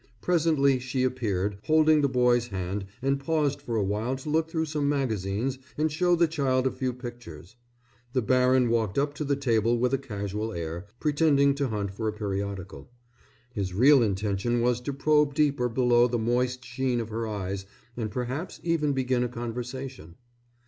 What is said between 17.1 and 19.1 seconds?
eyes and perhaps even